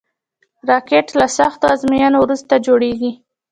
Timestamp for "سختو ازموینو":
1.37-2.17